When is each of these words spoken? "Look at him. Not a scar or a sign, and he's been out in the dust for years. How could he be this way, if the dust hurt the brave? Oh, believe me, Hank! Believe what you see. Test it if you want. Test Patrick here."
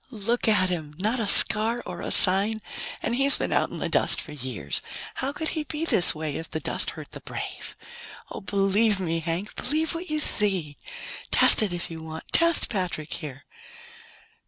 "Look 0.09 0.47
at 0.47 0.69
him. 0.69 0.95
Not 0.97 1.19
a 1.19 1.27
scar 1.27 1.83
or 1.85 2.01
a 2.01 2.09
sign, 2.09 2.63
and 3.03 3.15
he's 3.15 3.37
been 3.37 3.51
out 3.51 3.69
in 3.69 3.77
the 3.77 3.87
dust 3.87 4.19
for 4.19 4.31
years. 4.31 4.81
How 5.13 5.31
could 5.31 5.49
he 5.49 5.63
be 5.63 5.85
this 5.85 6.15
way, 6.15 6.37
if 6.37 6.49
the 6.49 6.59
dust 6.59 6.89
hurt 6.97 7.11
the 7.11 7.19
brave? 7.21 7.75
Oh, 8.31 8.41
believe 8.41 8.99
me, 8.99 9.19
Hank! 9.19 9.55
Believe 9.55 9.93
what 9.93 10.09
you 10.09 10.19
see. 10.19 10.75
Test 11.29 11.61
it 11.61 11.71
if 11.71 11.91
you 11.91 12.01
want. 12.01 12.23
Test 12.31 12.67
Patrick 12.67 13.13
here." 13.13 13.45